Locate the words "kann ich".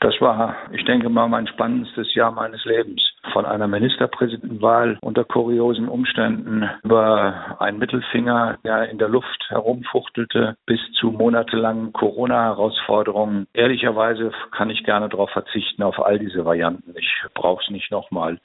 14.52-14.84